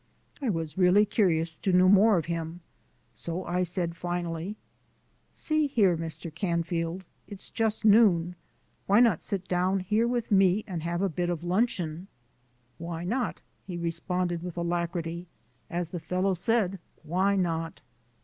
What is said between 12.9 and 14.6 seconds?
not?" he responded with